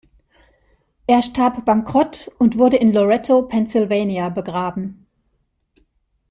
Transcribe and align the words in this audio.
Er 1.05 1.21
starb 1.21 1.63
bankrott 1.63 2.31
und 2.39 2.57
wurde 2.57 2.77
in 2.77 2.91
Loretto, 2.91 3.43
Pennsylvania 3.43 4.29
begraben. 4.29 5.05